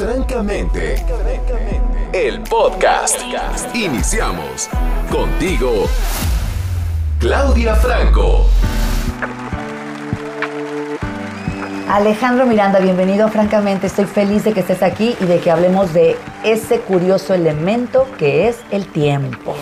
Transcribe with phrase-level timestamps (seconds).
[0.00, 0.96] Francamente,
[2.14, 3.20] el podcast.
[3.74, 4.70] Iniciamos
[5.12, 5.86] contigo,
[7.18, 8.46] Claudia Franco.
[11.90, 13.28] Alejandro Miranda, bienvenido.
[13.28, 18.06] Francamente, estoy feliz de que estés aquí y de que hablemos de ese curioso elemento
[18.16, 19.54] que es el tiempo.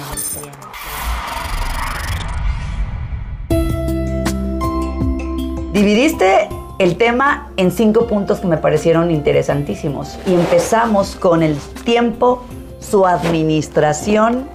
[5.72, 6.48] Dividiste
[6.78, 12.44] el tema en cinco puntos que me parecieron interesantísimos y empezamos con el tiempo,
[12.78, 14.48] su administración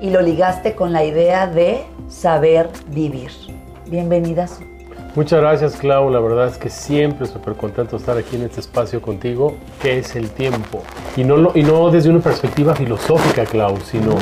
[0.00, 3.30] y lo ligaste con la idea de saber vivir.
[3.88, 4.58] Bienvenidas.
[5.14, 6.10] Muchas gracias, Clau.
[6.10, 9.98] La verdad es que siempre súper contento de estar aquí en este espacio contigo, que
[9.98, 10.82] es el tiempo.
[11.16, 14.14] Y no, y no desde una perspectiva filosófica, Clau, sino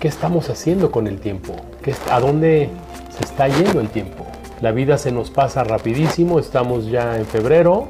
[0.00, 2.68] qué estamos haciendo con el tiempo, ¿Qué, a dónde
[3.16, 4.25] se está yendo el tiempo.
[4.62, 7.88] La vida se nos pasa rapidísimo, estamos ya en febrero,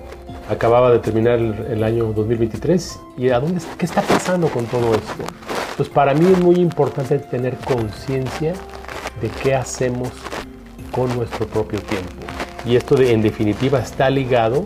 [0.51, 5.25] acababa de terminar el, año 2023 y ¿a dónde, qué está pasando con todo esto?
[5.77, 8.53] Pues para mí es muy importante tener conciencia
[9.21, 10.11] de qué hacemos
[10.91, 12.27] con nuestro propio tiempo.
[12.65, 14.65] Y esto en definitiva está ligado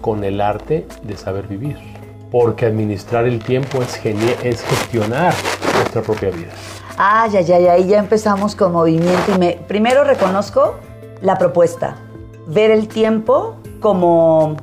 [0.00, 1.76] con el arte de saber vivir.
[2.30, 4.00] Porque administrar el tiempo es,
[4.42, 5.34] es gestionar
[5.74, 6.52] nuestra propia vida.
[6.96, 9.38] Ah, ya, ya, ya, ahí ya empezamos con movimiento.
[9.68, 10.76] Primero reconozco
[11.22, 11.96] la propuesta,
[12.46, 14.56] ver el tiempo como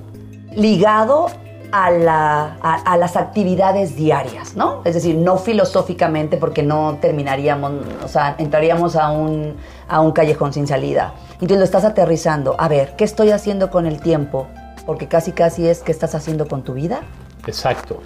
[0.56, 1.28] ligado
[1.72, 4.82] a, las actividades diarias, ¿no?
[4.86, 7.72] Es decir, no filosóficamente porque no terminaríamos,
[8.04, 9.56] o sea, entraríamos a un,
[9.88, 11.14] a un callejón sin salida.
[11.34, 12.56] Entonces lo estás aterrizando.
[12.58, 14.48] A ver, ¿qué estoy haciendo con el tiempo?
[14.86, 17.02] Porque casi casi es qué estás haciendo con tu vida.
[17.46, 18.02] Exacto.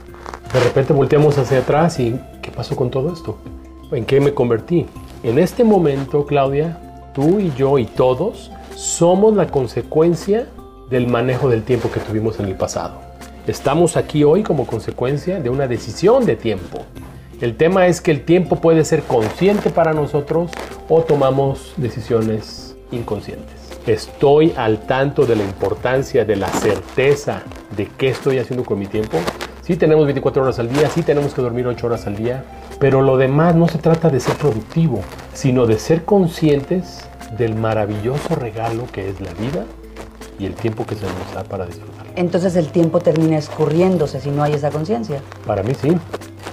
[0.54, 3.38] De repente volteamos hacia atrás y ¿qué pasó con todo esto?
[3.92, 4.86] ¿En qué me convertí?
[5.24, 6.78] En este momento, Claudia,
[7.14, 10.48] tú y yo y todos somos la consecuencia
[10.90, 13.00] del manejo del tiempo que tuvimos en el pasado.
[13.48, 16.80] Estamos aquí hoy como consecuencia de una decisión de tiempo.
[17.42, 20.52] El tema es que el tiempo puede ser consciente para nosotros
[20.88, 23.54] o tomamos decisiones inconscientes.
[23.86, 27.44] Estoy al tanto de la importancia de la certeza
[27.76, 29.18] de qué estoy haciendo con mi tiempo.
[29.62, 32.46] Sí tenemos 24 horas al día, sí tenemos que dormir 8 horas al día,
[32.80, 35.02] pero lo demás no se trata de ser productivo,
[35.34, 37.00] sino de ser conscientes
[37.38, 39.66] del maravilloso regalo que es la vida
[40.40, 42.06] y el tiempo que se nos da para disfrutar.
[42.16, 45.22] Entonces el tiempo termina escurriéndose si no hay esa conciencia.
[45.46, 45.90] Para mí sí.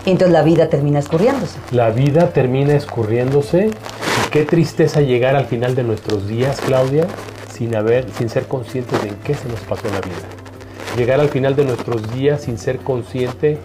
[0.07, 1.59] entonces la vida termina escurriéndose.
[1.73, 7.07] La vida termina escurriéndose y qué tristeza llegar al final de nuestros días, Claudia,
[7.53, 10.17] sin haber, sin ser conscientes de en qué se nos pasó la vida.
[10.97, 13.59] Llegar al final de nuestros días sin ser consciente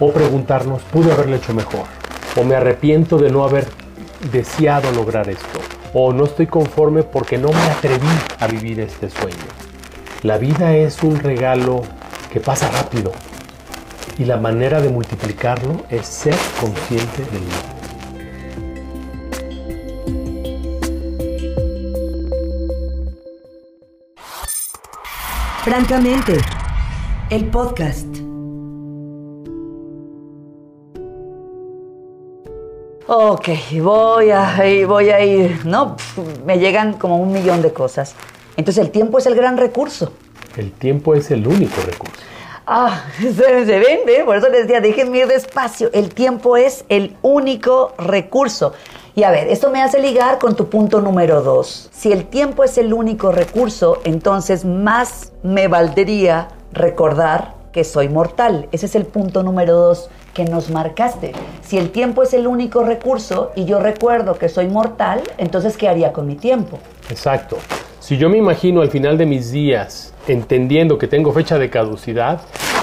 [0.00, 1.84] o preguntarnos, pude haberlo hecho mejor
[2.40, 3.66] o me arrepiento de no haber
[4.30, 5.60] deseado lograr esto
[5.94, 9.36] o no estoy conforme porque no me atreví a vivir este sueño.
[10.22, 11.82] La vida es un regalo
[12.32, 13.12] que pasa rápido
[14.18, 17.72] y la manera de multiplicarlo es ser consciente de él.
[25.64, 26.38] Francamente,
[27.30, 28.21] el podcast.
[33.14, 33.48] Ok,
[33.82, 34.56] voy a,
[34.88, 35.66] voy a ir.
[35.66, 35.96] No,
[36.46, 38.14] me llegan como un millón de cosas.
[38.56, 40.14] Entonces el tiempo es el gran recurso.
[40.56, 42.22] El tiempo es el único recurso.
[42.66, 44.22] Ah, se, se ven, ¿eh?
[44.24, 45.90] por eso les decía, déjenme ir despacio.
[45.92, 48.72] El tiempo es el único recurso.
[49.14, 51.90] Y a ver, esto me hace ligar con tu punto número dos.
[51.92, 58.70] Si el tiempo es el único recurso, entonces más me valdría recordar que soy mortal.
[58.72, 61.32] Ese es el punto número dos que nos marcaste.
[61.62, 65.88] Si el tiempo es el único recurso y yo recuerdo que soy mortal, entonces ¿qué
[65.88, 66.78] haría con mi tiempo?
[67.10, 67.58] Exacto.
[68.00, 72.40] Si yo me imagino al final de mis días, entendiendo que tengo fecha de caducidad,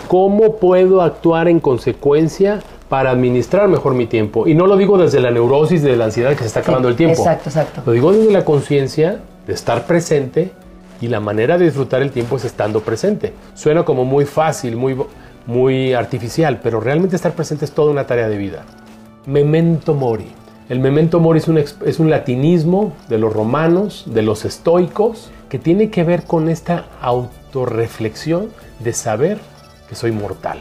[0.07, 4.47] ¿cómo puedo actuar en consecuencia para administrar mejor mi tiempo?
[4.47, 6.95] Y no lo digo desde la neurosis de la ansiedad que se está acabando el
[6.95, 7.19] tiempo.
[7.19, 7.81] Exacto, exacto.
[7.85, 10.51] Lo digo desde la conciencia de estar presente
[11.01, 13.33] y la manera de disfrutar el tiempo es estando presente.
[13.55, 14.95] Suena como muy fácil, muy
[15.49, 18.63] muy artificial, pero realmente estar presente es toda una tarea de vida.
[19.25, 20.27] Memento mori.
[20.69, 25.57] El memento mori es un, es un latinismo de los romanos, de los estoicos, que
[25.57, 29.39] tiene que ver con esta autorreflexión de saber
[29.89, 30.59] que soy mortal.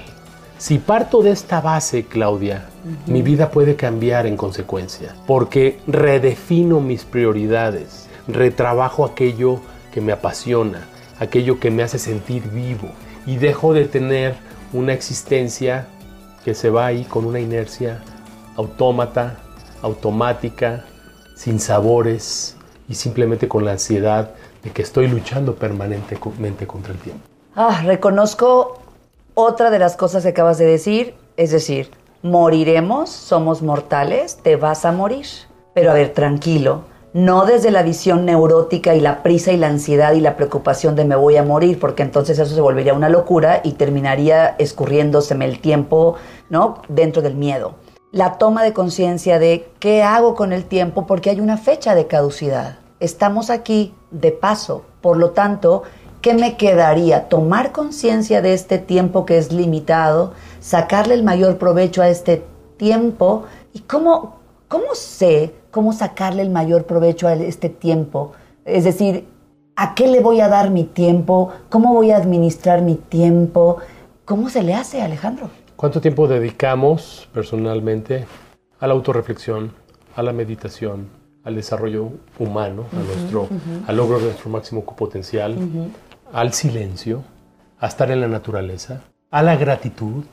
[0.56, 2.64] Si parto de esta base, Claudia,
[3.06, 9.60] mi vida puede cambiar en consecuencia, porque redefino mis prioridades, retrabajo aquello
[9.92, 10.88] que me apasiona,
[11.20, 12.88] aquello que me hace sentir vivo
[13.26, 15.86] y dejo de tener una existencia
[16.44, 18.02] que se va ahí con una inercia
[18.56, 19.36] autómata,
[19.82, 20.84] automática,
[21.36, 22.56] sin sabores
[22.88, 24.30] y simplemente con la ansiedad
[24.62, 27.22] de que estoy luchando permanentemente contra el tiempo.
[27.54, 28.80] Ah, reconozco
[29.34, 31.90] otra de las cosas que acabas de decir, es decir,
[32.22, 35.26] moriremos, somos mortales, te vas a morir.
[35.74, 36.82] Pero a ver, tranquilo,
[37.12, 41.04] no desde la visión neurótica y la prisa y la ansiedad y la preocupación de
[41.04, 45.60] me voy a morir, porque entonces eso se volvería una locura y terminaría escurriéndoseme el
[45.60, 46.16] tiempo,
[46.50, 46.82] ¿no?
[46.88, 47.74] Dentro del miedo.
[48.12, 52.06] La toma de conciencia de qué hago con el tiempo porque hay una fecha de
[52.06, 52.78] caducidad.
[53.00, 55.82] Estamos aquí de paso, por lo tanto,
[56.20, 57.28] ¿qué me quedaría?
[57.28, 62.44] Tomar conciencia de este tiempo que es limitado, sacarle el mayor provecho a este
[62.76, 64.38] tiempo y cómo,
[64.68, 68.32] cómo sé cómo sacarle el mayor provecho a este tiempo.
[68.64, 69.26] Es decir,
[69.76, 71.50] ¿a qué le voy a dar mi tiempo?
[71.68, 73.78] ¿Cómo voy a administrar mi tiempo?
[74.24, 75.50] ¿Cómo se le hace, Alejandro?
[75.76, 78.26] ¿Cuánto tiempo dedicamos personalmente
[78.80, 79.72] a la autorreflexión,
[80.16, 81.08] a la meditación,
[81.44, 83.48] al desarrollo humano, a nuestro,
[83.86, 85.56] al logro de nuestro máximo potencial,
[86.32, 87.22] al silencio,
[87.78, 90.24] a estar en la naturaleza, a la gratitud,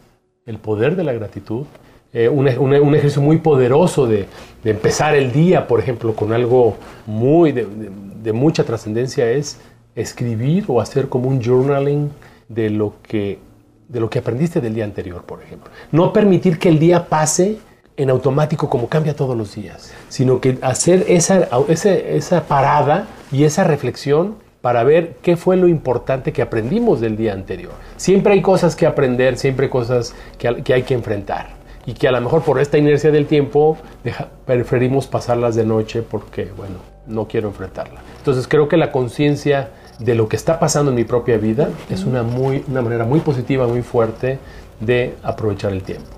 [0.45, 1.65] el poder de la gratitud?
[2.15, 4.25] Eh, un, ejercicio muy poderoso de,
[4.63, 9.59] empezar el día, por ejemplo, con algo muy de, mucha trascendencia es
[9.95, 12.09] escribir o hacer como un journaling
[12.47, 13.39] de lo que
[13.89, 15.69] de lo que aprendiste del día anterior, por ejemplo.
[15.91, 17.59] No permitir que el día pase
[17.97, 23.65] en automático como cambia todos los días, sino que hacer esa, esa, parada y esa
[23.65, 27.73] reflexión para ver qué fue lo importante que aprendimos del día anterior.
[27.97, 32.11] Siempre hay cosas que aprender, siempre hay cosas que hay que enfrentar y que a
[32.11, 33.77] lo mejor por esta inercia del tiempo
[34.45, 36.75] preferimos pasarlas de noche porque, bueno,
[37.07, 38.01] no quiero enfrentarla.
[38.17, 42.03] Entonces creo que la conciencia de lo que está pasando en mi propia vida es
[42.03, 44.39] una, muy, una manera muy positiva, muy fuerte
[44.79, 46.09] de aprovechar el tiempo.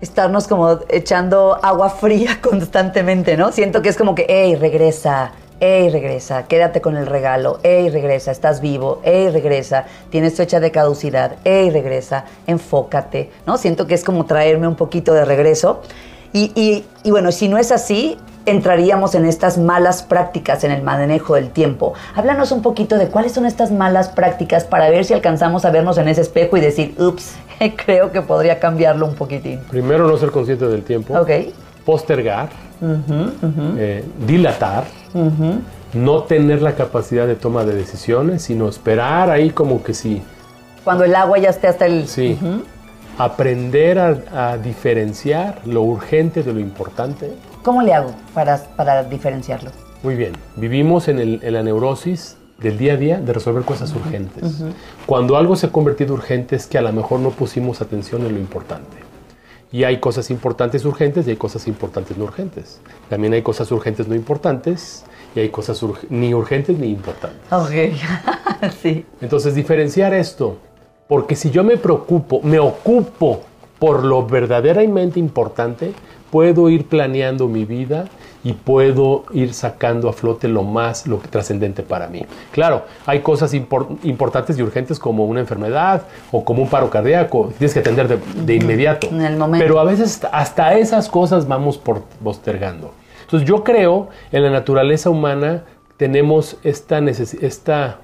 [0.00, 3.52] Estarnos como echando agua fría constantemente, ¿no?
[3.52, 6.46] Siento que es como que, hey, regresa, ¡Ey, regresa!
[6.48, 7.60] Quédate con el regalo.
[7.62, 8.30] ¡Ey, regresa!
[8.30, 9.00] Estás vivo.
[9.04, 9.86] ¡Ey, regresa!
[10.10, 11.36] Tienes fecha de caducidad.
[11.44, 12.26] ¡Ey, regresa!
[12.46, 13.30] Enfócate.
[13.46, 13.56] ¿No?
[13.56, 15.80] Siento que es como traerme un poquito de regreso.
[16.34, 21.48] Y, bueno, si no es así, entraríamos en estas malas prácticas en el manejo del
[21.48, 21.94] tiempo.
[22.14, 25.96] Háblanos un poquito de cuáles son estas malas prácticas para ver si alcanzamos a vernos
[25.96, 27.36] en ese espejo y decir, ups,
[27.86, 29.60] creo que podría cambiarlo un poquitín.
[29.70, 31.18] Primero, no ser consciente del tiempo.
[31.18, 31.30] Ok.
[31.86, 32.50] Postergar.
[33.78, 34.84] Eh, dilatar
[35.94, 40.22] no tener la capacidad de toma de decisiones, sino esperar ahí como que sí.
[40.84, 42.06] Cuando el agua ya esté hasta el...
[42.06, 42.38] Sí.
[43.18, 47.32] Aprender a, diferenciar lo urgente de lo importante.
[47.62, 49.70] ¿Cómo le hago para, para diferenciarlo?
[50.02, 50.32] Muy bien.
[50.56, 54.62] Vivimos en, la neurosis del día a día de resolver cosas urgentes.
[55.06, 58.34] Cuando algo se ha convertido urgente es que a lo mejor no pusimos atención en
[58.34, 59.05] lo importante.
[59.72, 62.80] Y hay cosas importantes urgentes y hay cosas importantes no urgentes.
[63.08, 65.04] También hay cosas urgentes no importantes
[65.34, 67.40] y hay cosas ni urgentes ni importantes.
[67.50, 69.04] Ok, sí.
[69.20, 70.58] Entonces, diferenciar esto,
[71.08, 73.42] porque si yo me preocupo, me ocupo
[73.78, 75.92] por lo verdaderamente importante,
[76.30, 78.06] puedo ir planeando mi vida
[78.46, 82.24] y puedo ir sacando a flote lo más lo que trascendente para mí.
[82.52, 87.74] Claro, hay cosas importantes y urgentes como una enfermedad o como un paro cardíaco, tienes
[87.74, 89.08] que atender de, inmediato.
[89.08, 89.64] En el momento.
[89.64, 92.92] Pero a veces hasta esas cosas vamos por, postergando.
[93.22, 95.64] Entonces yo creo en la naturaleza humana
[95.96, 97.98] tenemos esta, esta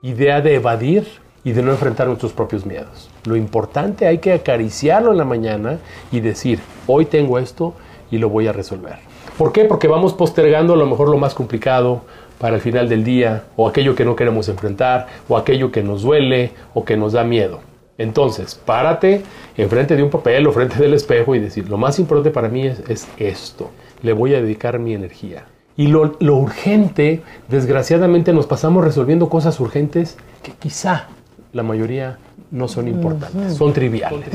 [0.00, 1.06] idea de evadir
[1.44, 3.10] y de no enfrentar nuestros propios miedos.
[3.26, 7.74] Lo importante hay que acariciarlo en la mañana y decir, hoy tengo esto
[8.12, 8.96] y lo voy a resolver.
[9.36, 9.64] ¿Por qué?
[9.64, 12.02] Porque vamos postergando a lo mejor lo más complicado
[12.38, 16.02] para el final del día, o aquello que no queremos enfrentar, o aquello que nos
[16.02, 17.60] duele, o que nos da miedo.
[17.98, 19.22] Entonces, párate
[19.56, 22.66] enfrente de un papel o frente del espejo y decir, lo más importante para mí
[22.66, 23.70] es, esto,
[24.02, 25.44] le voy a dedicar mi energía.
[25.76, 31.06] Y lo, urgente, desgraciadamente nos pasamos resolviendo cosas urgentes que quizá
[31.52, 32.18] la mayoría
[32.50, 34.28] no son importantes, son triviales.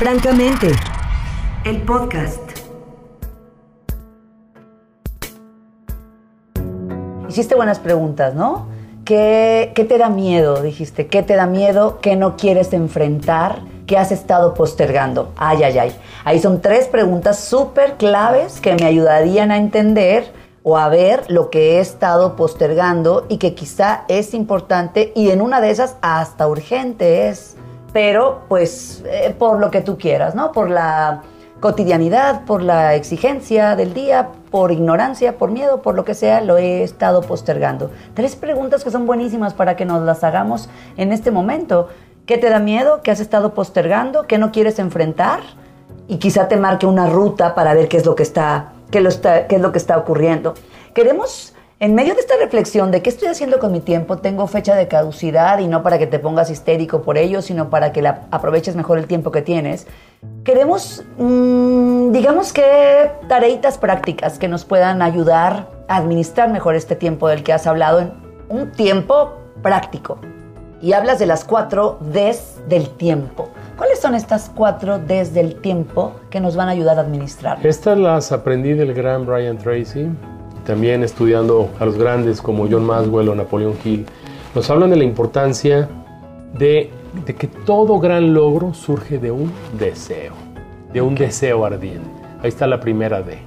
[0.00, 0.70] Francamente,
[1.66, 2.40] el podcast.
[7.28, 8.66] Hiciste buenas preguntas, ¿no?
[9.04, 10.62] ¿Qué, te da miedo?
[10.62, 11.98] Dijiste, ¿qué te da miedo?
[12.00, 13.60] ¿Qué no quieres enfrentar?
[13.86, 15.34] ¿Qué has estado postergando?
[15.36, 15.92] Ay, ay, ay.
[16.24, 21.50] Ahí son tres preguntas súper claves que me ayudarían a entender o a ver lo
[21.50, 26.48] que he estado postergando y que quizá es importante y en una de esas hasta
[26.48, 27.58] urgente es
[27.92, 30.52] pero pues eh, por lo que tú quieras, ¿no?
[30.52, 31.22] Por la
[31.60, 36.56] cotidianidad, por la exigencia del día, por ignorancia, por miedo, por lo que sea, lo
[36.56, 37.90] he estado postergando.
[38.14, 41.88] Tres preguntas que son buenísimas para que nos las hagamos en este momento.
[42.26, 43.02] ¿Qué te da miedo?
[43.02, 44.26] ¿Qué has estado postergando?
[44.26, 45.40] ¿Qué no quieres enfrentar?
[46.08, 49.08] Y quizá te marque una ruta para ver qué es lo que está, qué lo
[49.08, 50.54] está, qué es lo que está ocurriendo.
[50.94, 54.76] Queremos en medio de esta reflexión de qué estoy haciendo con mi tiempo, tengo fecha
[54.76, 58.26] de caducidad y no para que te pongas histérico por ello, sino para que la,
[58.30, 59.86] aproveches mejor el tiempo que tienes,
[60.44, 67.28] queremos, mm, digamos que tareitas prácticas que nos puedan ayudar a administrar mejor este tiempo
[67.28, 68.12] del que has hablado en
[68.50, 70.18] un tiempo práctico.
[70.82, 73.48] Y hablas de las cuatro Ds del tiempo.
[73.78, 77.58] ¿Cuáles son estas cuatro Ds del tiempo que nos van a ayudar a administrar?
[77.66, 80.10] Estas las aprendí del gran Brian Tracy
[80.70, 84.06] también estudiando a los grandes como John Maxwell o Napoleon Hill,
[84.54, 85.88] nos hablan de la importancia
[86.56, 86.90] de,
[87.26, 90.32] que todo gran logro surge de un deseo,
[90.92, 92.08] de un deseo ardiente.
[92.40, 93.38] Ahí está la primera D.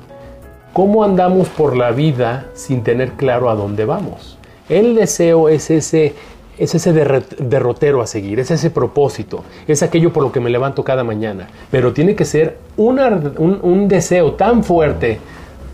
[0.74, 4.38] ¿Cómo andamos por la vida sin tener claro a dónde vamos?
[4.68, 6.16] El deseo es ese,
[6.58, 10.84] es ese derrotero a seguir, es ese propósito, es aquello por lo que me levanto
[10.84, 11.48] cada mañana.
[11.72, 15.20] Pero tiene que ser un deseo tan fuerte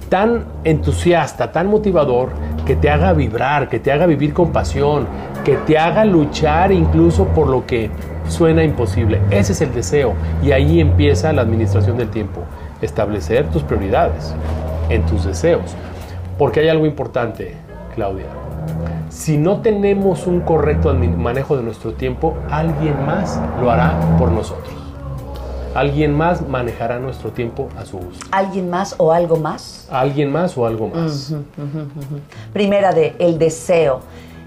[0.10, 2.30] tan entusiasta, tan motivador,
[2.66, 5.08] que te haga vibrar, que te haga vivir con pasión,
[5.44, 7.90] que te haga luchar incluso por lo que
[8.28, 9.22] suena imposible.
[9.32, 10.14] Ese es el deseo
[10.44, 12.42] y ahí empieza la administración del tiempo.
[12.82, 14.34] Establecer tus prioridades
[14.90, 15.76] en tus deseos.
[16.38, 17.56] Porque hay algo importante,
[17.96, 18.28] Claudia.
[19.10, 24.89] Si no tenemos un correcto manejo de nuestro tiempo, alguien más lo hará por nosotros.
[25.80, 28.20] Alguien más manejará nuestro tiempo a su uso.
[28.32, 29.88] ¿Alguien más o algo más?
[29.90, 31.34] Alguien más o algo más.
[32.52, 34.02] Primera de el deseo.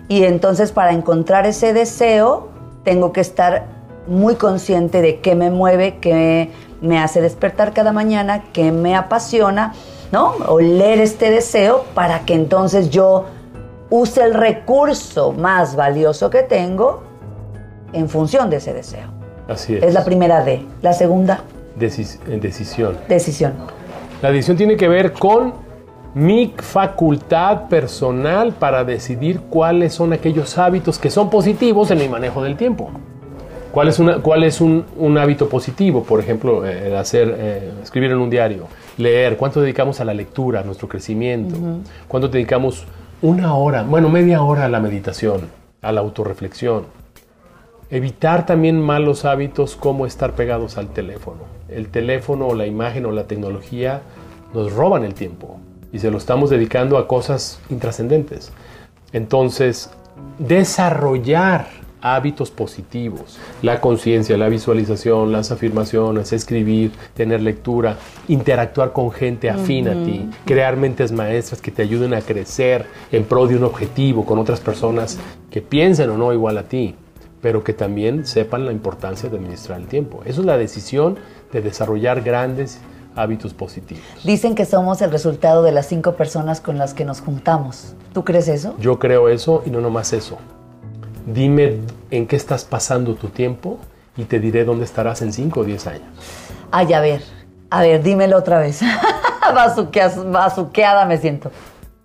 [0.09, 2.49] Y entonces para encontrar ese deseo
[2.85, 3.65] tengo que estar
[4.07, 6.51] muy consciente de qué me mueve, qué
[6.83, 9.73] me hace despertar cada mañana, qué me apasiona,
[10.13, 10.35] ¿no?
[10.49, 13.25] O leer este deseo para que entonces yo
[13.89, 17.05] use el recurso más valioso que tengo
[17.95, 19.22] en función de ese deseo.
[19.53, 19.83] Así es.
[19.83, 20.63] Es la primera D.
[20.83, 21.43] La segunda.
[21.77, 22.97] decisión.
[23.09, 23.53] Decisión.
[24.21, 25.55] La decisión tiene que ver con
[26.15, 32.43] mi facultad personal para decidir cuáles son aquellos hábitos que son positivos en mi manejo
[32.43, 32.91] del tiempo.
[33.73, 34.85] ¿Cuál es, una, cuál es un,
[35.19, 36.03] hábito positivo?
[36.05, 38.67] Por ejemplo, eh, hacer, eh, escribir en un diario,
[38.99, 39.39] leer.
[39.39, 41.57] ¿Cuánto dedicamos a la lectura, a nuestro crecimiento?
[42.07, 42.85] ¿Cuánto dedicamos
[43.23, 45.49] una hora, bueno, media hora a la meditación,
[45.81, 46.85] a la autorreflexión?
[47.93, 51.41] Evitar también malos hábitos como estar pegados al teléfono.
[51.69, 54.01] El teléfono o la imagen o la tecnología
[54.55, 55.61] nos roban el tiempo
[55.93, 58.51] y se lo estamos dedicando a cosas intrascendentes.
[59.13, 59.91] Entonces,
[60.39, 61.67] desarrollar
[62.01, 69.89] hábitos positivos, la conciencia, la visualización, las afirmaciones, escribir, tener lectura, interactuar con gente afín
[69.89, 74.25] a ti, crear mentes maestras que te ayuden a crecer en pro de un objetivo
[74.25, 75.19] con otras personas
[75.51, 76.95] que piensen o no igual a ti
[77.43, 80.23] pero que también sepan la importancia de administrar el tiempo.
[80.25, 81.19] Eso es la decisión
[81.53, 82.81] de desarrollar grandes
[83.17, 84.05] hábitos positivos.
[84.25, 87.95] Dicen que somos el resultado de las cinco personas con las que nos juntamos.
[88.15, 88.75] ¿Tú crees eso?
[88.79, 90.39] Yo creo eso y no nomás eso.
[91.27, 91.81] Dime
[92.11, 93.79] en qué estás pasando tu tiempo
[94.17, 96.07] y te diré dónde estarás en cinco o diez años.
[96.71, 97.23] Ay, a ver,
[97.71, 98.81] a ver, dímelo otra vez.
[100.33, 101.51] Bazuqueada me siento.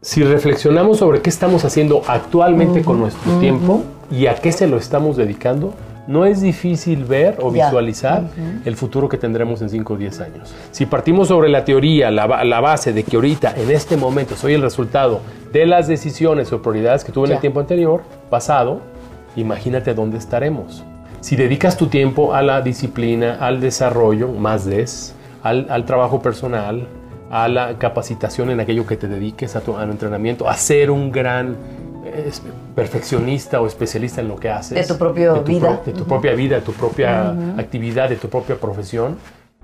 [0.01, 4.77] Si reflexionamos sobre qué estamos haciendo actualmente con nuestro tiempo, y a qué se lo
[4.77, 5.73] estamos dedicando,
[6.07, 8.23] no es difícil ver o visualizar
[8.63, 10.53] el futuro que tendremos en 5 o 10 años.
[10.71, 12.25] Si partimos sobre la teoría, la,
[12.61, 15.19] base de que ahorita, en este momento, soy el resultado
[15.51, 18.79] de las decisiones o prioridades que tuve en el tiempo anterior, pasado,
[19.35, 20.83] imagínate dónde estaremos.
[21.19, 25.13] Si dedicas tu tiempo a la disciplina, al desarrollo, más des,
[25.43, 26.87] al, al trabajo personal,
[27.29, 30.91] a la capacitación en aquello que te dediques, a tu, a tu entrenamiento, a ser
[30.91, 31.55] un gran
[32.75, 34.87] perfeccionista o especialista en lo que haces.
[34.87, 35.81] De tu propia vida.
[35.85, 39.17] de tu propia vida, de tu propia actividad, de tu propia profesión.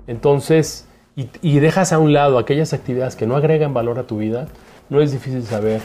[0.06, 4.48] Entonces, y, dejas a un lado aquellas actividades que no agregan valor a tu vida,
[4.90, 5.80] no es difícil saber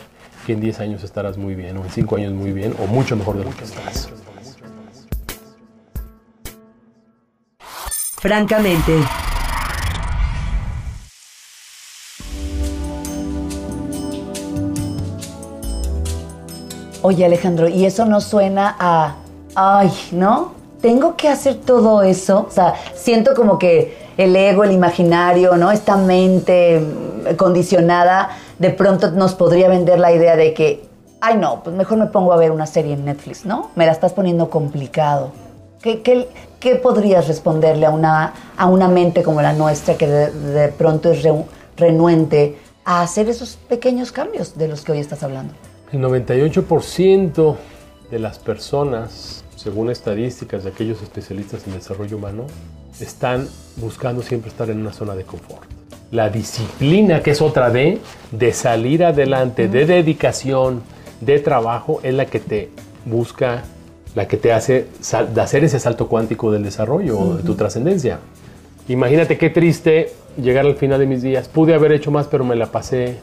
[0.45, 3.15] que en 10 años estarás muy bien, o en 5 años muy bien, o mucho
[3.15, 4.09] mejor de lo que estás.
[8.17, 8.99] Francamente.
[17.01, 19.15] Oye Alejandro, y eso no suena a,
[19.55, 20.51] ay, ¿no?
[20.81, 22.45] Tengo que hacer todo eso.
[22.49, 25.71] O sea, siento como que el ego, el imaginario, ¿no?
[25.71, 30.89] Esta mente mm, condicionada, de pronto nos podría vender la idea de que,
[31.21, 33.71] ay no, pues mejor me pongo a ver una serie en Netflix, ¿no?
[33.75, 35.31] Me la estás poniendo complicado.
[35.81, 41.11] ¿Qué, qué, podrías responderle a una, a una mente como la nuestra que de, pronto
[41.11, 41.25] es
[41.77, 45.53] renuente a hacer esos pequeños cambios de los que hoy estás hablando?
[45.91, 47.55] El 98%
[48.11, 52.45] de las personas según estadísticas de aquellos especialistas en desarrollo humano,
[53.01, 55.69] están buscando siempre estar en una zona de confort.
[56.11, 57.97] La disciplina, que es otra D,
[58.31, 60.81] de salir adelante, de dedicación,
[61.19, 62.69] de trabajo, es la que te
[63.03, 63.63] busca,
[64.15, 67.55] la que te hace sal- de hacer ese salto cuántico del desarrollo, o de tu
[67.55, 68.19] trascendencia.
[68.87, 71.49] Imagínate qué triste llegar al final de mis días.
[71.49, 73.17] Pude haber hecho más, pero me la pasé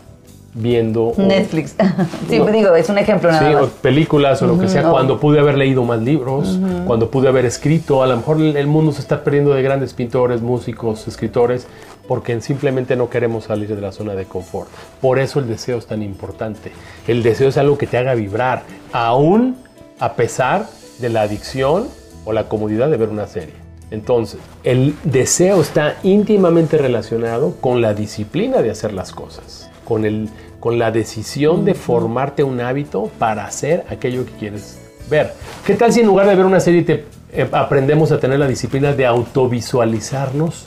[0.58, 1.74] viendo o- Netflix.
[2.28, 2.46] sí, No.
[2.46, 3.70] digo, es un ejemplo nada Sí, o más.
[3.70, 4.90] películas o lo que sea, no.
[4.90, 8.92] cuando pude haber leído más libros, cuando pude haber escrito, a lo mejor el mundo
[8.92, 11.66] se está perdiendo de grandes pintores, músicos, escritores,
[12.08, 14.68] porque simplemente no queremos salir de la zona de confort.
[15.00, 16.72] Por eso el deseo es tan importante.
[17.06, 19.56] El deseo es algo que te haga vibrar, aún
[19.98, 20.66] a pesar
[21.00, 21.88] de la adicción
[22.24, 23.54] o la comodidad de ver una serie.
[23.90, 30.28] Entonces, el deseo está íntimamente relacionado con la disciplina de hacer las cosas, con, el,
[30.66, 35.32] con la decisión de formarte un hábito para hacer aquello que quieres ver.
[35.64, 38.48] ¿Qué tal si en lugar de ver una serie te, eh, aprendemos a tener la
[38.48, 40.66] disciplina de autovisualizarnos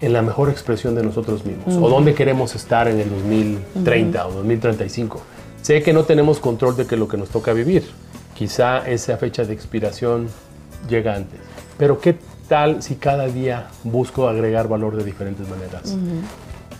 [0.00, 1.74] en la mejor expresión de nosotros mismos?
[1.74, 5.20] ¿O dónde queremos estar en el 2030 o 2035?
[5.60, 7.82] Sé que no tenemos control de que lo que nos toca vivir.
[8.32, 10.28] Quizá esa fecha de expiración
[10.88, 11.40] llega antes.
[11.76, 12.16] Pero ¿qué
[12.46, 15.96] tal si cada día busco agregar valor de diferentes maneras?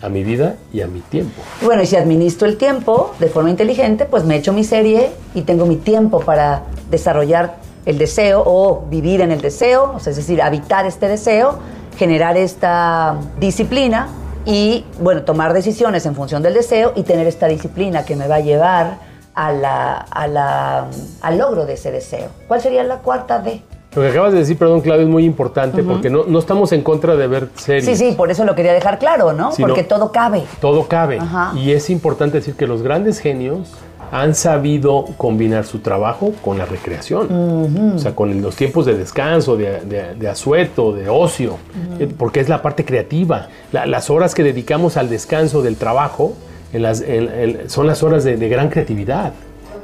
[0.02, 1.40] A mi vida y a mi tiempo.
[1.62, 5.42] Bueno, y si administro el tiempo de forma inteligente, pues me echo mi serie y
[5.42, 10.86] tengo mi tiempo para desarrollar el deseo o vivir en el deseo, es decir, habitar
[10.86, 11.58] este deseo,
[11.96, 14.08] generar esta disciplina
[14.44, 18.36] y, bueno, tomar decisiones en función del deseo y tener esta disciplina que me va
[18.36, 18.98] a llevar
[19.34, 20.86] a la-
[21.20, 22.28] al logro de ese deseo.
[22.48, 23.62] ¿Cuál sería la cuarta D?
[23.96, 26.82] Lo que acabas de decir, perdón, Claudio, es muy importante porque no, no estamos en
[26.82, 27.84] contra de ver series.
[27.84, 29.50] Sí, sí, por eso lo quería dejar claro, ¿no?
[29.58, 29.88] Porque no.
[29.88, 30.42] todo cabe.
[30.60, 31.18] Todo cabe.
[31.18, 31.52] Ajá.
[31.56, 33.72] Y es importante decir que los grandes genios
[34.12, 37.92] han sabido combinar su trabajo con la recreación.
[37.96, 41.56] O sea, con los tiempos de descanso, de, de- de asueto, de ocio,
[41.98, 43.48] eh, porque es la parte creativa.
[43.72, 46.34] La- las horas que dedicamos al descanso del trabajo
[46.72, 49.32] en las- en- en- son las horas de, de gran creatividad.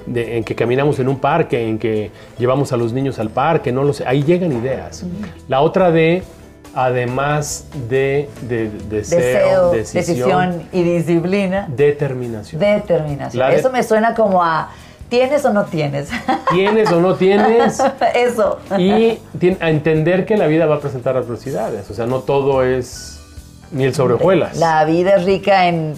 [0.06, 3.72] De- en que caminamos en un parque, en que llevamos a los niños al parque,
[3.72, 5.04] no lo sé, ahí llegan ideas.
[5.48, 6.22] La otra de,
[6.74, 10.04] además de, de- de deseo, Deseo, decisión,
[10.50, 11.68] decisión y disciplina.
[11.74, 12.60] determinación.
[12.60, 13.38] Determinación.
[13.38, 14.70] La Eso me suena como a
[15.08, 16.08] ¿tienes o no tienes?
[16.50, 17.78] ¿Tienes o no tienes?
[18.14, 18.58] Eso.
[18.78, 19.18] Y
[19.60, 21.90] a entender que la vida va a presentar adversidades.
[21.90, 23.20] O sea, no todo es
[23.70, 24.56] miel sobre hojuelas.
[24.56, 25.94] La vida es rica en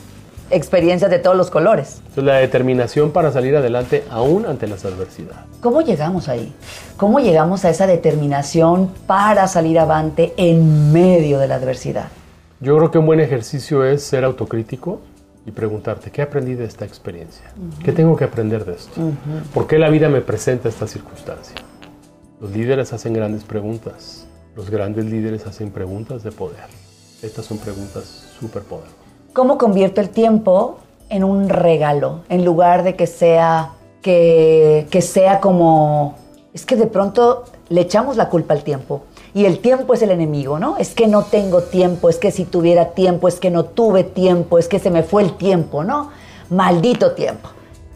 [0.50, 2.00] experiencias de todos los colores.
[2.16, 5.40] La determinación para salir adelante aún ante las adversidades.
[5.60, 6.52] ¿Cómo llegamos ahí?
[6.96, 12.08] ¿Cómo llegamos a esa determinación para salir avante en medio de la adversidad?
[12.60, 15.00] Yo creo que un buen ejercicio es ser autocrítico
[15.46, 17.52] y preguntarte, ¿qué aprendí de esta experiencia?
[17.84, 19.00] ¿Qué tengo que aprender de esto?
[19.52, 21.56] ¿Por qué la vida me presenta esta circunstancia?
[22.40, 24.26] Los líderes hacen grandes preguntas.
[24.56, 26.64] Los grandes líderes hacen preguntas de poder.
[27.22, 28.04] Estas son preguntas
[28.38, 29.03] súper poderosas.
[29.34, 30.78] ¿Cómo convierto el tiempo
[31.10, 36.14] en un regalo en lugar de que sea que, que sea como
[36.52, 39.02] es que de pronto le echamos la culpa al tiempo
[39.34, 40.76] y el tiempo es el enemigo, ¿no?
[40.76, 44.56] Es que no tengo tiempo, es que si tuviera tiempo, es que no tuve tiempo,
[44.56, 46.10] es que se me fue el tiempo, ¿no?
[46.50, 47.48] Maldito tiempo.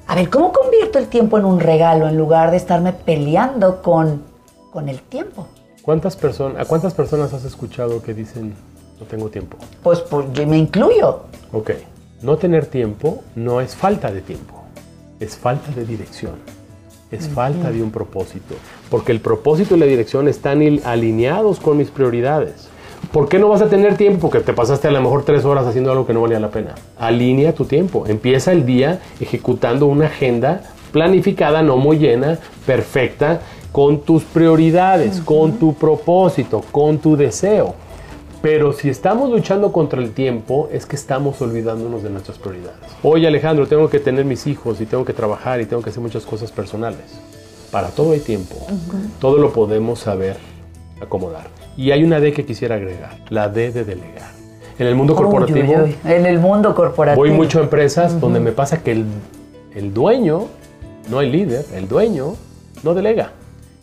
[0.09, 4.25] A ver, ¿cómo convierto el tiempo en un regalo en lugar de estarme peleando con,
[4.73, 5.47] con el tiempo?
[5.83, 8.57] ¿Cuántas personas, ¿A cuántas personas has escuchado que dicen,
[8.99, 9.57] no tengo tiempo?
[9.85, 11.28] Pues, pues yo me incluyo.
[11.51, 11.71] Ok,
[12.23, 14.65] no tener tiempo no es falta de tiempo,
[15.19, 16.35] es falta de dirección,
[17.11, 18.55] es falta de un propósito,
[18.91, 22.69] porque el propósito y la dirección están alineados con mis prioridades.
[23.13, 24.29] ¿Por qué no vas a tener tiempo?
[24.29, 26.75] Porque te pasaste a lo mejor tres horas haciendo algo que no valía la pena.
[26.99, 33.41] Alinea tu tiempo, empieza el día ejecutando una agenda planificada, no muy llena, perfecta,
[33.73, 37.75] con tus prioridades, con tu propósito, con tu deseo.
[38.41, 42.79] Pero si estamos luchando contra el tiempo, es que estamos olvidándonos de nuestras prioridades.
[43.03, 46.03] Oye Alejandro, tengo que tener mis hijos y tengo que trabajar y tengo que hacer
[46.03, 47.19] muchas cosas personales.
[47.73, 48.55] Para todo hay tiempo.
[49.21, 50.37] Todo lo podemos saber
[51.01, 51.49] acomodar.
[51.77, 54.31] Y hay una D que quisiera agregar, la D de delegar.
[54.79, 56.11] En el mundo corporativo Uy, uy, uy.
[56.11, 57.21] En el mundo corporativo.
[57.21, 59.07] voy mucho a empresas donde me pasa que el,
[59.75, 60.47] el dueño,
[61.11, 62.37] no el líder, el dueño
[62.85, 63.33] no delega.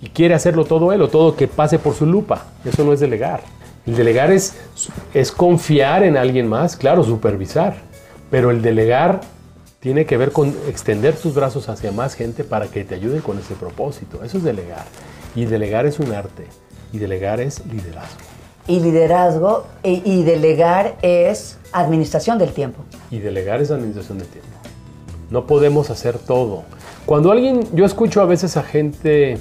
[0.01, 2.45] Y quiere hacerlo todo él o todo que pase por su lupa.
[2.63, 3.41] Eso no es delegar.
[3.85, 4.53] El delegar es,
[5.13, 7.75] es confiar en alguien más, claro, supervisar.
[8.31, 9.21] Pero el delegar
[9.79, 13.37] tiene que ver con extender tus brazos hacia más gente para que te ayuden con
[13.37, 14.23] ese propósito.
[14.23, 14.85] Eso es delegar.
[15.35, 16.47] Y delegar es un arte.
[16.91, 18.17] Y delegar es liderazgo.
[18.67, 22.83] Y liderazgo e- y delegar es administración del tiempo.
[23.11, 24.49] Y delegar es administración del tiempo.
[25.29, 26.63] No podemos hacer todo.
[27.05, 29.37] Cuando alguien, yo escucho a veces a gente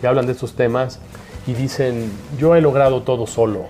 [0.00, 1.00] que hablan de estos temas
[1.48, 3.64] y dicen, yo he logrado todo solo,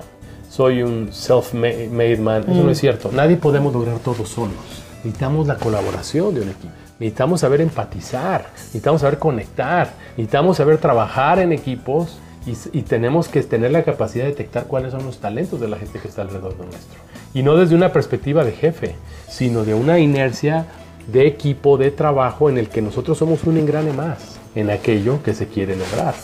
[0.61, 2.43] soy un self-made man.
[2.43, 3.11] Eso no es cierto.
[3.11, 4.59] Nadie podemos lograr todo solos.
[5.03, 6.75] Necesitamos la colaboración de un equipo.
[6.99, 13.43] Necesitamos saber empatizar, necesitamos saber conectar, necesitamos saber trabajar en equipos y, y, tenemos que
[13.43, 16.55] tener la capacidad de detectar cuáles son los talentos de la gente que está alrededor
[16.59, 17.01] de nuestro.
[17.33, 18.97] Y no desde una perspectiva de jefe,
[19.31, 20.67] sino de una inercia
[21.11, 25.33] de equipo, de trabajo en el que nosotros somos un engrane más en aquello que
[25.33, 26.15] se quiere lograr.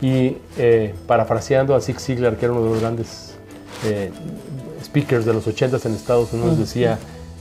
[0.00, 3.27] Y eh, parafraseando a Zig Ziglar, que era uno de los grandes
[3.84, 4.10] eh,
[4.82, 6.98] speakers de los 80 en Estados Unidos, decía,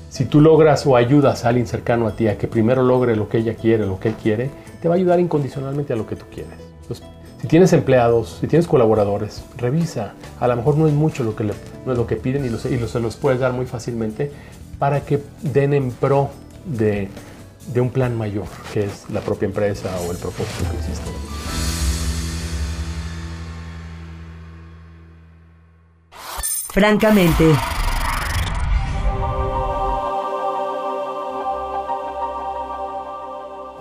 [0.10, 3.30] si tú logras o ayudas a alguien cercano a ti a que primero logre lo
[3.30, 4.50] que ella quiere, lo que él quiere,
[4.82, 6.54] te va a ayudar incondicionalmente a lo que tú quieres.
[6.82, 7.06] Entonces,
[7.41, 10.13] si tienes empleados, si tienes colaboradores, revisa.
[10.39, 11.54] A lo mejor no es mucho lo que, le,
[11.86, 14.32] no es lo que piden y, los, y los, se los puedes dar muy fácilmente
[14.80, 16.30] para que den en pro
[16.65, 17.10] de,
[17.73, 21.77] de un plan mayor, que es la propia empresa o el propósito que existe.
[26.69, 27.45] Francamente.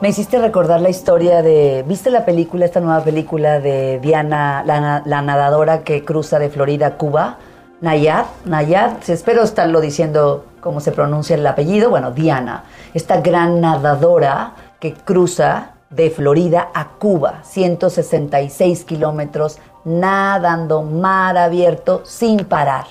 [0.00, 1.84] Me hiciste recordar la historia de.
[1.86, 6.96] ¿Viste la película, esta nueva película de Diana, la, nadadora que cruza de Florida a
[6.96, 7.38] Cuba?
[7.80, 11.90] Nayad, Nayad, espero estarlo diciendo cómo se pronuncia el apellido.
[11.90, 21.38] Bueno, Diana, esta gran nadadora que cruza de Florida a Cuba, 166 kilómetros, nadando mar
[21.38, 22.84] abierto sin parar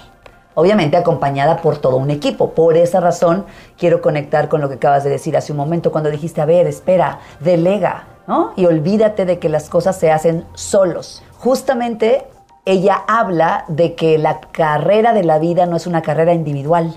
[0.56, 2.52] obviamente acompañada por todo un equipo.
[2.52, 3.46] Por esa razón
[3.78, 6.66] quiero conectar con lo que acabas de decir hace un momento cuando dijiste, a ver,
[6.66, 8.54] espera, delega, ¿no?
[8.56, 11.22] Y olvídate de que las cosas se hacen solos.
[11.38, 12.26] Justamente
[12.66, 16.96] ella habla de que la carrera de la vida no es una carrera individual.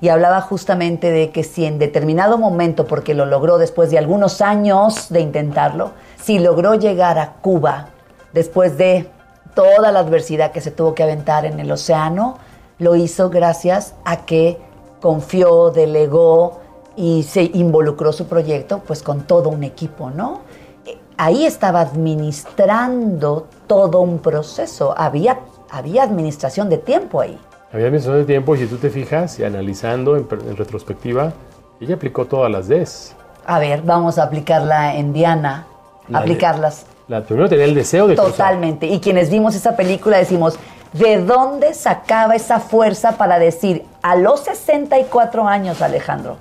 [0.00, 4.40] Y hablaba justamente de que si en determinado momento, porque lo logró después de algunos
[4.40, 5.90] años de intentarlo,
[6.22, 7.88] si logró llegar a Cuba
[8.32, 9.10] después de
[9.58, 12.38] toda la adversidad que se tuvo que aventar en el océano,
[12.78, 14.56] lo hizo gracias a que
[15.00, 16.60] confió, delegó
[16.94, 20.42] y se involucró su proyecto pues con todo un equipo, ¿no?
[20.86, 25.40] Eh, ahí estaba administrando todo un proceso, había,
[25.72, 27.36] había administración de tiempo ahí.
[27.72, 31.32] Había administración de tiempo y si tú te fijas y analizando en, en retrospectiva,
[31.80, 33.16] ella aplicó todas las Ds.
[33.44, 35.66] A ver, vamos a aplicarla en Diana,
[36.08, 38.86] La aplicarlas La, primero tenía el deseo de totalmente.
[38.86, 40.58] Y quienes vimos esa película decimos,
[40.92, 46.36] ¿de dónde sacaba esa fuerza para decir, a los 64 años, Alejandro,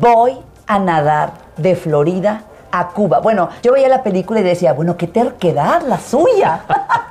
[0.00, 3.20] voy a nadar de Florida a Cuba?
[3.20, 6.60] Bueno, yo veía la película y decía, bueno, qué terquedad la suya.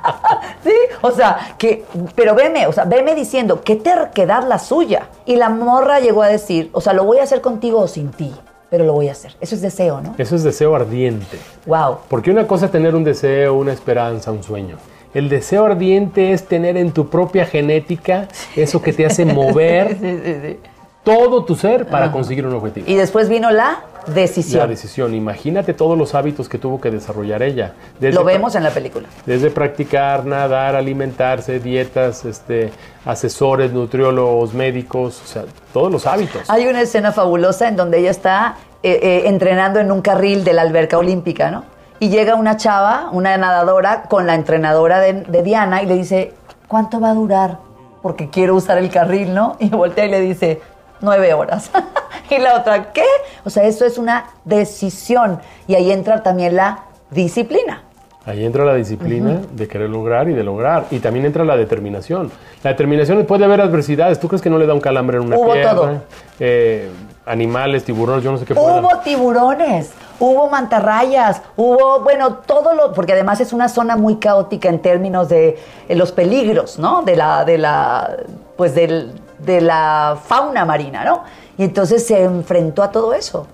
[0.62, 1.84] sí, o sea, que,
[2.14, 5.08] pero veme, o sea, veme diciendo, qué terquedad la suya.
[5.26, 8.12] Y la morra llegó a decir, o sea, lo voy a hacer contigo o sin
[8.12, 8.32] ti,
[8.72, 9.32] pero lo voy a hacer.
[9.38, 10.14] Eso es deseo, ¿no?
[10.16, 11.36] Eso es deseo ardiente.
[11.66, 11.98] Wow.
[12.08, 14.78] Porque una cosa es tener un deseo, una esperanza, un sueño.
[15.12, 20.18] El deseo ardiente es tener en tu propia genética eso que te hace mover Sí,
[20.24, 20.56] sí, sí.
[21.02, 22.86] Todo tu ser para conseguir un objetivo.
[22.88, 24.68] Y después vino la La decisión.
[24.68, 25.14] decisión.
[25.14, 27.72] Imagínate todos los hábitos que tuvo que desarrollar ella.
[28.00, 29.08] Desde Lo vemos en la película.
[29.26, 32.72] Desde practicar, nadar, alimentarse, dietas, este,
[33.04, 36.48] asesores, nutriólogos, médicos, o sea, todos los hábitos.
[36.48, 40.52] Hay una escena fabulosa en donde ella está eh, eh, entrenando en un carril de
[40.52, 41.64] la alberca olímpica, ¿no?
[42.00, 46.34] Y llega una chava, una nadadora, con la entrenadora de, de Diana y le dice,
[46.66, 47.58] ¿cuánto va a durar?
[48.02, 49.56] Porque quiero usar el carril, ¿no?
[49.60, 50.60] Y voltea y le dice,
[51.02, 51.70] nueve horas.
[52.30, 53.04] y la otra, ¿qué?
[53.44, 55.40] O sea, eso es una decisión.
[55.66, 57.82] Y ahí entra también la disciplina.
[58.24, 60.86] Ahí entra la disciplina de querer lograr y de lograr.
[60.92, 62.30] Y también entra la determinación.
[62.62, 64.20] La determinación puede haber adversidades.
[64.20, 65.74] ¿Tú crees que no le da un calambre en una Hubo pierna?
[65.74, 65.90] todo.
[66.38, 66.88] Eh,
[67.26, 72.92] animales, tiburones, yo no sé qué pueda- Hubo tiburones, hubo mantarrayas, hubo, bueno, todo lo,
[72.92, 77.02] porque además es una zona muy caótica en términos de eh, los peligros, ¿no?
[77.02, 78.16] De la, de la,
[78.56, 79.12] pues del-
[79.44, 81.22] de la fauna marina, ¿no?
[81.58, 83.46] Y entonces se enfrentó a todo eso.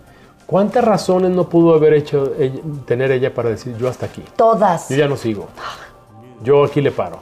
[0.46, 4.22] ¿Cuántas razones no pudo haber hecho ella- tener ella para decir yo hasta aquí?
[4.37, 4.88] Todas.
[4.88, 5.46] Yo ya no sigo.
[6.42, 7.18] Yo aquí le paro.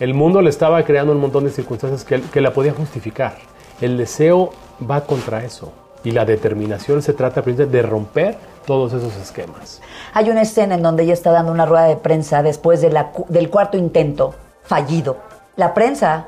[0.00, 3.36] El mundo le estaba creando un montón de circunstancias que, que la podía justificar.
[3.80, 4.50] El deseo
[4.90, 5.72] va contra eso.
[6.04, 9.80] Y la determinación se trata de romper todos esos esquemas.
[10.14, 13.10] Hay una escena en donde ella está dando una rueda de prensa después de la
[13.10, 15.18] cu- del cuarto intento fallido.
[15.56, 16.26] La prensa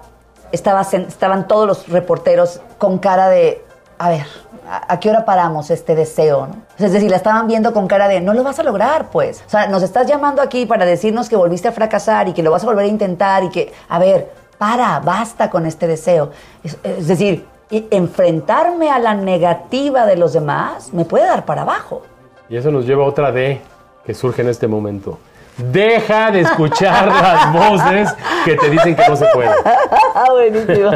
[0.52, 3.64] estaban todos los reporteros con cara de,
[3.98, 4.26] a ver,
[4.68, 6.48] ¿a, qué hora paramos este deseo?
[6.78, 9.42] es decir, la estaban viendo con cara de, no lo vas a lograr, pues.
[9.46, 12.50] O sea, nos estás llamando aquí para decirnos que volviste a fracasar y que lo
[12.50, 16.30] vas a volver a intentar y que, a ver, para, basta con este deseo.
[16.62, 22.02] Es, es decir, enfrentarme a la negativa de los demás me puede dar para abajo.
[22.48, 23.60] Y eso nos lleva a otra D
[24.04, 25.18] que surge en este momento.
[25.56, 28.14] Deja de escuchar las voces
[28.44, 29.50] que te dicen que no se puede.
[30.30, 30.90] Buenísimo.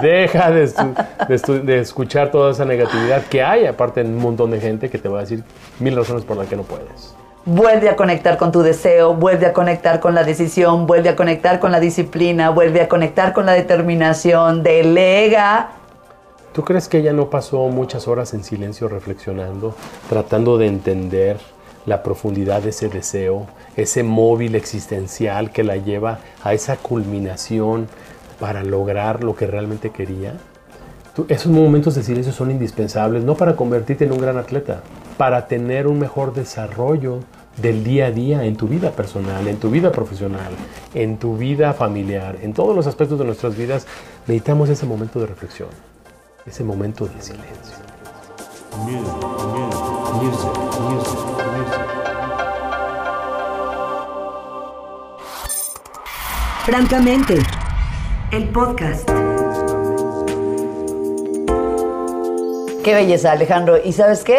[0.00, 4.98] Deja de escuchar toda esa negatividad que hay, aparte en un montón de gente que
[4.98, 5.44] te va a decir
[5.78, 7.14] mil razones por las que no puedes.
[7.44, 11.58] Vuelve a conectar con tu deseo, vuelve a conectar con la decisión, vuelve a conectar
[11.58, 15.70] con la disciplina, vuelve a conectar con la determinación, delega.
[16.52, 19.74] ¿Tú crees que ella no pasó muchas horas en silencio reflexionando,
[20.08, 21.38] tratando de entender
[21.86, 27.88] la profundidad de ese deseo, ese móvil existencial que la lleva a esa culminación
[28.38, 30.34] para lograr lo que realmente quería?
[31.14, 34.80] Tú- esos momentos de silencio son indispensables, no para convertirte en un gran atleta,
[35.16, 37.20] para tener un mejor desarrollo
[37.60, 40.52] del día a día en tu vida personal, en tu vida profesional,
[40.94, 43.86] en tu vida familiar, en todos los aspectos de nuestras vidas,
[44.26, 45.68] necesitamos ese momento de reflexión,
[46.46, 47.76] ese momento de silencio.
[56.64, 57.38] Francamente,
[58.32, 59.08] el podcast.
[62.84, 63.78] Qué belleza, Alejandro.
[63.82, 64.38] ¿Y sabes qué?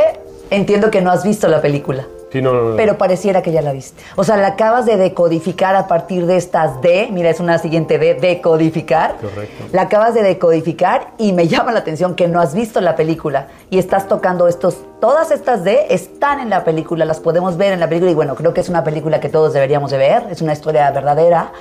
[0.50, 2.76] Entiendo que no has visto la película, Sí, no, no, no.
[2.76, 4.02] pero pareciera que ya la viste.
[4.18, 7.08] O sea, la acabas de decodificar a partir de estas D.
[7.12, 9.16] Mira, es una siguiente D, decodificar.
[9.16, 9.64] Correcto.
[9.72, 13.48] La acabas de decodificar y me llama la atención que no has visto la película
[13.70, 14.78] y estás tocando estos.
[15.00, 18.36] Todas estas D están en la película, las podemos ver en la película y bueno,
[18.36, 21.52] creo que es una película que todos deberíamos de ver, es una historia verdadera.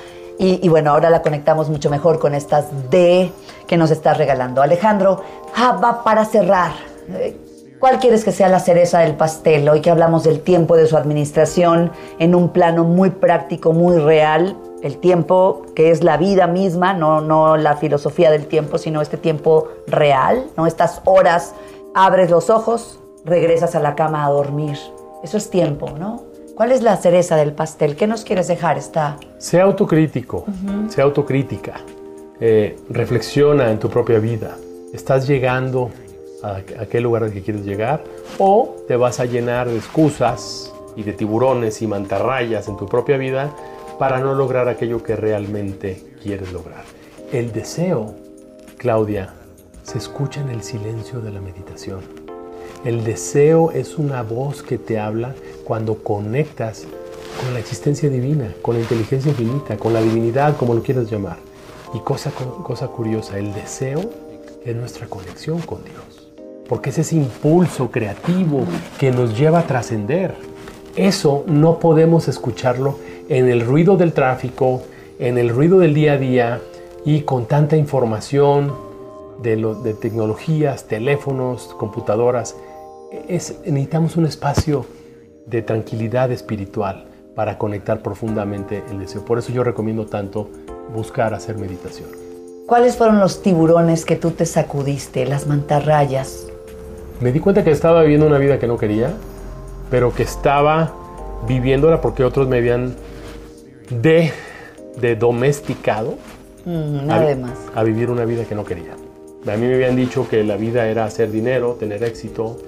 [0.41, 3.31] Y, y bueno, ahora la conectamos mucho mejor con estas D
[3.67, 4.63] que nos estás regalando.
[4.63, 5.23] Alejandro,
[5.55, 6.73] ah, va para cerrar.
[7.11, 7.37] eh,
[7.79, 9.69] ¿Cuál quieres que sea la cereza del pastel?
[9.69, 14.57] Hoy que hablamos del tiempo de su administración en un plano muy práctico, muy real,
[14.83, 19.19] el tiempo que es la vida misma, no, no la filosofía del tiempo, sino este
[19.19, 20.67] tiempo real, ¿no?
[20.67, 21.55] Estas horas,
[21.95, 24.79] abres los ojos, regresas a la cama a dormir.
[25.23, 26.30] Eso es tiempo, ¿no?
[26.61, 27.97] ¿Cuál es la cereza del pastel?
[27.97, 29.17] ¿Qué nos quieres dejar esta?
[29.39, 30.45] Sea autocrítico,
[30.91, 31.81] sea autocrítica,
[32.39, 34.59] eh, reflexiona en tu propia vida.
[34.93, 35.91] ¿Estás llegando
[36.43, 38.05] a aquel lugar al que quieres llegar?
[38.37, 43.17] ¿O te vas a llenar de excusas y de tiburones y mantarrayas en tu propia
[43.17, 43.57] vida
[43.99, 46.85] para no lograr aquello que realmente quieres lograr?
[47.33, 48.17] El deseo,
[48.77, 49.33] Claudia,
[49.83, 52.20] se escucha en el silencio de la meditación.
[52.85, 56.85] El deseo es una voz que te habla cuando conectas
[57.43, 61.37] con la existencia divina, con la inteligencia infinita, con la divinidad, como lo quieras llamar.
[61.95, 64.01] Y cosa, cosa curiosa, el deseo
[64.65, 66.31] es nuestra conexión con Dios,
[66.69, 68.65] porque es ese impulso creativo
[68.99, 70.35] que nos lleva a trascender.
[70.97, 74.83] Eso no podemos escucharlo en el ruido del tráfico,
[75.19, 76.61] en el ruido del día a día
[77.05, 78.73] y con tanta información
[79.43, 82.57] de, lo- de tecnologías, teléfonos, computadoras.
[83.29, 84.87] Es- necesitamos un espacio
[85.47, 89.25] de tranquilidad espiritual para conectar profundamente el deseo.
[89.25, 90.49] Por eso yo recomiendo tanto
[90.95, 92.09] buscar hacer meditación.
[92.67, 96.47] ¿Cuáles fueron los tiburones que tú te sacudiste, las mantarrayas?
[97.21, 99.13] Me di cuenta que estaba viviendo una vida que no quería,
[99.91, 100.93] pero que estaba
[101.49, 102.95] viviéndola porque otros me habían
[103.91, 104.33] de,
[105.01, 106.15] de domesticado
[106.67, 107.59] Mm, a, nada vi- de más.
[107.75, 108.93] a vivir una vida que no quería.
[109.51, 112.59] A mí me habían dicho que la vida era hacer dinero, tener éxito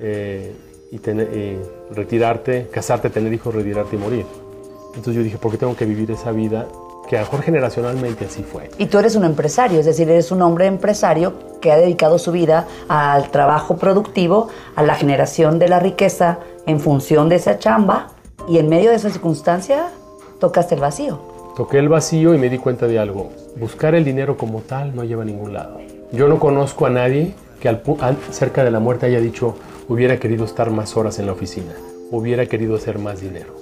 [0.00, 0.54] eh,
[0.90, 1.58] y, tener- y
[1.94, 4.26] retirarte, casarte, tener hijos, retirarte y morir.
[4.88, 6.66] Entonces yo dije, ¿por qué tengo que vivir esa vida
[7.08, 8.70] que a lo mejor generacionalmente así fue?
[8.78, 12.32] Y tú eres un empresario, es decir, eres un hombre empresario que ha dedicado su
[12.32, 18.08] vida al trabajo productivo, a la generación de la riqueza en función de esa chamba
[18.48, 19.88] y en medio de esa circunstancia
[20.40, 21.18] tocaste el vacío.
[21.56, 23.30] Toqué el vacío y me di cuenta de algo.
[23.56, 25.78] Buscar el dinero como tal no lleva a ningún lado.
[26.12, 27.82] Yo no conozco a nadie que al
[28.30, 29.56] cerca de la muerte haya dicho
[29.88, 31.72] hubiera querido estar más horas en la oficina,
[32.10, 33.54] hubiera querido hacer más dinero.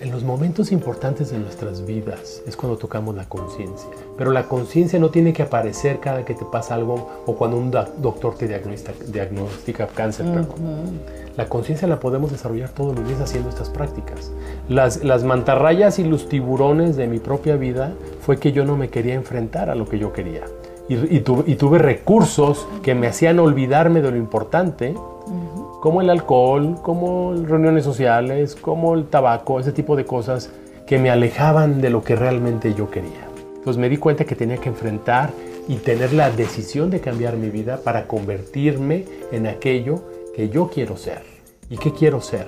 [0.00, 3.88] En los momentos importantes de nuestras vidas es cuando tocamos la conciencia.
[4.18, 7.70] Pero la conciencia no tiene que aparecer cada que te pasa algo o cuando un
[7.70, 10.26] doc- doctor te diagnostica, cáncer.
[10.26, 11.00] perdón.
[11.36, 14.30] La conciencia la podemos desarrollar todos los días haciendo estas prácticas.
[14.68, 18.90] Las, las mantarrayas y los tiburones de mi propia vida fue que yo no me
[18.90, 20.42] quería enfrentar a lo que yo quería.
[20.88, 24.94] Y, y y tuve recursos que me hacían olvidarme de lo importante,
[25.84, 30.48] como el alcohol, como reuniones sociales, como el tabaco, ese tipo de cosas
[30.86, 33.28] que me alejaban de lo que realmente yo quería.
[33.56, 35.28] Entonces me di cuenta que tenía que enfrentar
[35.68, 40.00] y tener la decisión de cambiar mi vida para convertirme en aquello
[40.34, 41.20] que yo quiero ser.
[41.68, 42.46] ¿Y qué quiero ser?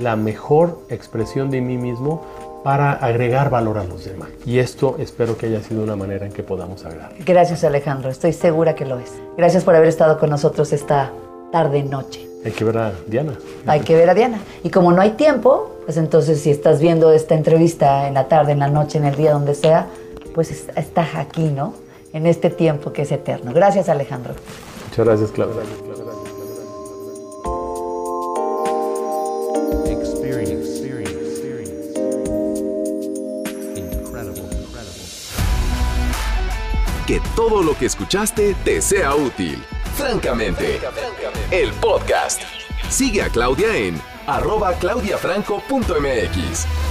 [0.00, 2.22] La mejor expresión de mí mismo
[2.64, 4.30] para agregar valor a los demás.
[4.46, 7.12] Y esto espero que haya sido una manera en que podamos agregar.
[7.18, 9.12] Gracias Alejandro, estoy segura que lo es.
[9.36, 11.12] Gracias por haber estado con nosotros esta
[11.52, 12.27] tarde noche.
[12.44, 13.32] Hay que ver a Diana.
[13.66, 14.38] Hay que ver a Diana.
[14.62, 18.52] Y como no hay tiempo, pues entonces si estás viendo esta entrevista en la tarde,
[18.52, 19.86] en la noche, en el día, donde sea,
[20.34, 21.74] pues es- estás aquí, ¿no?
[22.12, 23.52] En este tiempo que es eterno.
[23.52, 24.34] Gracias, Alejandro.
[24.90, 25.62] Muchas gracias, Claudia.
[29.86, 32.00] Experience, experience, experience.
[33.76, 35.02] Incredible, incredible.
[37.06, 39.58] Que todo lo que escuchaste te sea útil.
[39.98, 40.80] Francamente,
[41.50, 42.42] el podcast.
[42.88, 46.87] Sigue a Claudia en arroba claudiafranco.mx.